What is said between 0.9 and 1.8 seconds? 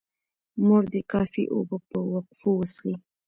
دې کافي اوبه